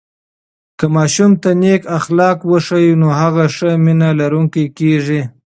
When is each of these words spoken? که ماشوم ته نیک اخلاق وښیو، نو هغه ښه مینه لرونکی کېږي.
که 0.77 0.85
ماشوم 0.95 1.31
ته 1.41 1.49
نیک 1.61 1.81
اخلاق 1.97 2.37
وښیو، 2.49 2.99
نو 3.01 3.07
هغه 3.19 3.45
ښه 3.55 3.69
مینه 3.85 4.09
لرونکی 4.19 4.65
کېږي. 4.77 5.21